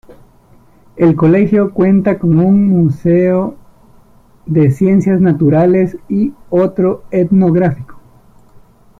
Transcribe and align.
El 0.95 1.15
Colegio 1.15 1.73
cuenta 1.75 2.17
con 2.17 2.39
un 2.39 2.65
museo 2.69 3.55
de 4.47 4.71
ciencias 4.71 5.21
naturales 5.21 5.95
y 6.09 6.33
otro 6.49 7.03
etnográfico. 7.11 7.99